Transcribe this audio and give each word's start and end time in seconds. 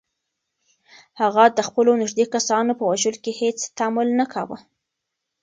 هغه 1.21 1.43
د 1.57 1.59
خپلو 1.67 1.91
نږدې 2.01 2.25
کسانو 2.35 2.71
په 2.79 2.83
وژلو 2.91 3.21
کې 3.23 3.31
هیڅ 3.41 3.59
تامل 3.77 4.07
نه 4.19 4.25
کاوه. 4.33 4.57